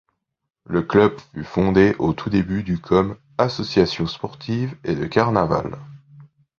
[0.65, 5.77] Le club fut fondé au tout début du comme Association sportive et de carnaval.